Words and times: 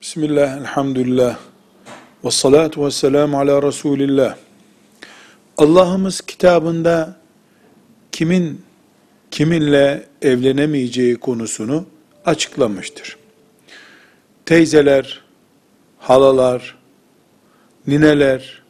Bismillah, 0.00 0.56
elhamdülillah, 0.56 1.38
ve 2.24 2.30
salatu 2.30 2.86
ve 2.86 2.90
selamu 2.90 3.38
ala 3.38 3.62
Resulillah. 3.62 4.36
Allah'ımız 5.58 6.20
kitabında 6.20 7.16
kimin 8.12 8.62
kiminle 9.30 10.06
evlenemeyeceği 10.22 11.16
konusunu 11.16 11.86
açıklamıştır. 12.24 13.16
Teyzeler, 14.46 15.20
halalar, 15.98 16.78
nineler, 17.86 18.62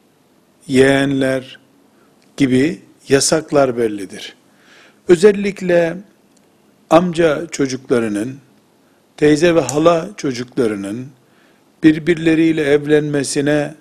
yeğenler 0.66 1.58
gibi 2.36 2.82
yasaklar 3.08 3.78
bellidir. 3.78 4.36
Özellikle 5.08 5.96
amca 6.90 7.46
çocuklarının, 7.50 8.38
teyze 9.16 9.54
ve 9.54 9.60
hala 9.60 10.10
çocuklarının 10.16 11.06
birbirleriyle 11.82 12.62
evlenmesine 12.62 13.74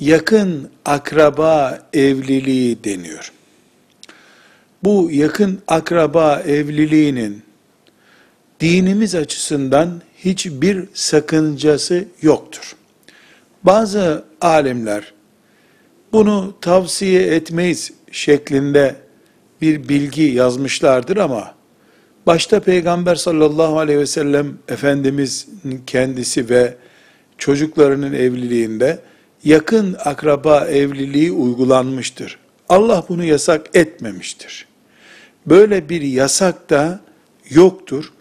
yakın 0.00 0.70
akraba 0.84 1.78
evliliği 1.92 2.84
deniyor. 2.84 3.32
Bu 4.84 5.10
yakın 5.10 5.58
akraba 5.68 6.42
evliliğinin 6.46 7.42
dinimiz 8.60 9.14
açısından 9.14 10.02
hiçbir 10.16 10.84
sakıncası 10.94 12.04
yoktur. 12.22 12.76
Bazı 13.62 14.24
alimler 14.40 15.12
bunu 16.12 16.54
tavsiye 16.60 17.22
etmeyiz 17.22 17.92
şeklinde 18.12 18.96
bir 19.60 19.88
bilgi 19.88 20.22
yazmışlardır 20.22 21.16
ama 21.16 21.54
başta 22.26 22.60
Peygamber 22.60 23.14
sallallahu 23.14 23.78
aleyhi 23.78 23.98
ve 23.98 24.06
sellem 24.06 24.58
Efendimiz'in 24.68 25.82
kendisi 25.86 26.48
ve 26.48 26.74
çocuklarının 27.38 28.12
evliliğinde 28.12 28.98
yakın 29.44 29.96
akraba 30.04 30.66
evliliği 30.66 31.32
uygulanmıştır. 31.32 32.38
Allah 32.68 33.04
bunu 33.08 33.24
yasak 33.24 33.76
etmemiştir. 33.76 34.66
Böyle 35.46 35.88
bir 35.88 36.02
yasak 36.02 36.70
da 36.70 37.00
yoktur. 37.50 38.12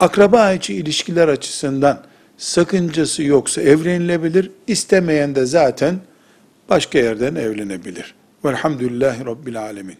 Akraba 0.00 0.52
içi 0.52 0.74
ilişkiler 0.74 1.28
açısından 1.28 2.04
sakıncası 2.38 3.22
yoksa 3.22 3.62
evlenilebilir. 3.62 4.50
İstemeyen 4.66 5.34
de 5.34 5.46
zaten 5.46 6.00
başka 6.68 6.98
yerden 6.98 7.34
evlenebilir. 7.34 8.14
Velhamdülillahi 8.44 9.24
Rabbil 9.24 9.60
Alemin. 9.60 9.96